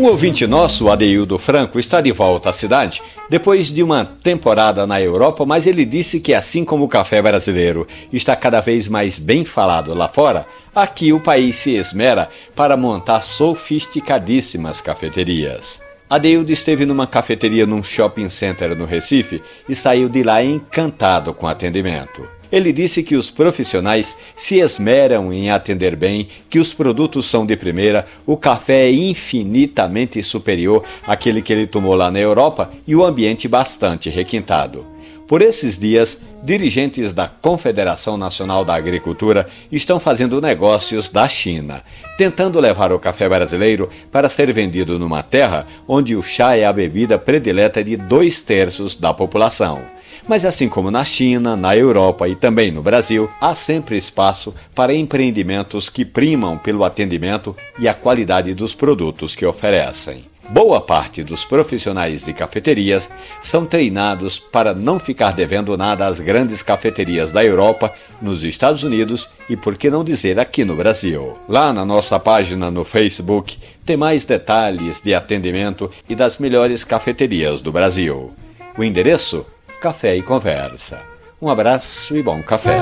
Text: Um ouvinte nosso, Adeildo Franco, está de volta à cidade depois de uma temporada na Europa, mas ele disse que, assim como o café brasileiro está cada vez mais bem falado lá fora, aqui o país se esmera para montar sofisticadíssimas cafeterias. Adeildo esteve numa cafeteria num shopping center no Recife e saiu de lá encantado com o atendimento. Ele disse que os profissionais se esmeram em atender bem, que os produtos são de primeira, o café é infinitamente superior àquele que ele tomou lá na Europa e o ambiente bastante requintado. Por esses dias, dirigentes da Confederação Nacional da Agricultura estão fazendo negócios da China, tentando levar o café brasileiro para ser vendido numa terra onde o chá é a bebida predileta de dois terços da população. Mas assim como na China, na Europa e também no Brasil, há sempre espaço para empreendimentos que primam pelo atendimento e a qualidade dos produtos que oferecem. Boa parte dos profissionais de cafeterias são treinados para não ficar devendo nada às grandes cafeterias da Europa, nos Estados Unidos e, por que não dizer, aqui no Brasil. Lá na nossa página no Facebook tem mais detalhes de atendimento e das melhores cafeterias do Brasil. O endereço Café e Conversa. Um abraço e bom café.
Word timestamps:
Um 0.00 0.06
ouvinte 0.06 0.46
nosso, 0.46 0.88
Adeildo 0.88 1.38
Franco, 1.38 1.78
está 1.78 2.00
de 2.00 2.10
volta 2.10 2.48
à 2.48 2.54
cidade 2.54 3.02
depois 3.28 3.70
de 3.70 3.82
uma 3.82 4.02
temporada 4.02 4.86
na 4.86 4.98
Europa, 4.98 5.44
mas 5.44 5.66
ele 5.66 5.84
disse 5.84 6.20
que, 6.20 6.32
assim 6.32 6.64
como 6.64 6.86
o 6.86 6.88
café 6.88 7.20
brasileiro 7.20 7.86
está 8.10 8.34
cada 8.34 8.62
vez 8.62 8.88
mais 8.88 9.18
bem 9.18 9.44
falado 9.44 9.92
lá 9.92 10.08
fora, 10.08 10.46
aqui 10.74 11.12
o 11.12 11.20
país 11.20 11.56
se 11.56 11.72
esmera 11.72 12.30
para 12.56 12.78
montar 12.78 13.20
sofisticadíssimas 13.20 14.80
cafeterias. 14.80 15.82
Adeildo 16.08 16.50
esteve 16.50 16.86
numa 16.86 17.06
cafeteria 17.06 17.66
num 17.66 17.82
shopping 17.82 18.30
center 18.30 18.74
no 18.74 18.86
Recife 18.86 19.42
e 19.68 19.74
saiu 19.74 20.08
de 20.08 20.22
lá 20.22 20.42
encantado 20.42 21.34
com 21.34 21.44
o 21.44 21.50
atendimento. 21.50 22.39
Ele 22.52 22.72
disse 22.72 23.02
que 23.02 23.14
os 23.14 23.30
profissionais 23.30 24.16
se 24.36 24.58
esmeram 24.58 25.32
em 25.32 25.50
atender 25.50 25.94
bem, 25.94 26.28
que 26.48 26.58
os 26.58 26.74
produtos 26.74 27.28
são 27.28 27.46
de 27.46 27.56
primeira, 27.56 28.06
o 28.26 28.36
café 28.36 28.86
é 28.86 28.92
infinitamente 28.92 30.22
superior 30.22 30.84
àquele 31.06 31.42
que 31.42 31.52
ele 31.52 31.66
tomou 31.66 31.94
lá 31.94 32.10
na 32.10 32.18
Europa 32.18 32.70
e 32.86 32.94
o 32.96 33.04
ambiente 33.04 33.46
bastante 33.46 34.10
requintado. 34.10 34.99
Por 35.30 35.42
esses 35.42 35.78
dias, 35.78 36.18
dirigentes 36.42 37.12
da 37.12 37.28
Confederação 37.28 38.16
Nacional 38.16 38.64
da 38.64 38.74
Agricultura 38.74 39.46
estão 39.70 40.00
fazendo 40.00 40.40
negócios 40.40 41.08
da 41.08 41.28
China, 41.28 41.84
tentando 42.18 42.58
levar 42.58 42.92
o 42.92 42.98
café 42.98 43.28
brasileiro 43.28 43.88
para 44.10 44.28
ser 44.28 44.52
vendido 44.52 44.98
numa 44.98 45.22
terra 45.22 45.68
onde 45.86 46.16
o 46.16 46.22
chá 46.22 46.56
é 46.56 46.64
a 46.64 46.72
bebida 46.72 47.16
predileta 47.16 47.84
de 47.84 47.96
dois 47.96 48.42
terços 48.42 48.96
da 48.96 49.14
população. 49.14 49.80
Mas 50.26 50.44
assim 50.44 50.68
como 50.68 50.90
na 50.90 51.04
China, 51.04 51.54
na 51.54 51.76
Europa 51.76 52.26
e 52.26 52.34
também 52.34 52.72
no 52.72 52.82
Brasil, 52.82 53.30
há 53.40 53.54
sempre 53.54 53.96
espaço 53.96 54.52
para 54.74 54.92
empreendimentos 54.92 55.88
que 55.88 56.04
primam 56.04 56.58
pelo 56.58 56.82
atendimento 56.82 57.54
e 57.78 57.86
a 57.86 57.94
qualidade 57.94 58.52
dos 58.52 58.74
produtos 58.74 59.36
que 59.36 59.46
oferecem. 59.46 60.24
Boa 60.50 60.80
parte 60.80 61.22
dos 61.22 61.44
profissionais 61.44 62.24
de 62.24 62.32
cafeterias 62.32 63.08
são 63.40 63.64
treinados 63.64 64.40
para 64.40 64.74
não 64.74 64.98
ficar 64.98 65.32
devendo 65.32 65.76
nada 65.76 66.08
às 66.08 66.20
grandes 66.20 66.60
cafeterias 66.60 67.30
da 67.30 67.44
Europa, 67.44 67.92
nos 68.20 68.42
Estados 68.42 68.82
Unidos 68.82 69.28
e, 69.48 69.56
por 69.56 69.78
que 69.78 69.88
não 69.88 70.02
dizer, 70.02 70.40
aqui 70.40 70.64
no 70.64 70.74
Brasil. 70.74 71.38
Lá 71.48 71.72
na 71.72 71.84
nossa 71.84 72.18
página 72.18 72.68
no 72.68 72.84
Facebook 72.84 73.58
tem 73.86 73.96
mais 73.96 74.24
detalhes 74.24 75.00
de 75.00 75.14
atendimento 75.14 75.88
e 76.08 76.16
das 76.16 76.38
melhores 76.38 76.82
cafeterias 76.82 77.62
do 77.62 77.70
Brasil. 77.70 78.32
O 78.76 78.82
endereço 78.82 79.46
Café 79.80 80.16
e 80.16 80.22
Conversa. 80.22 81.00
Um 81.40 81.48
abraço 81.48 82.16
e 82.16 82.22
bom 82.24 82.42
café. 82.42 82.76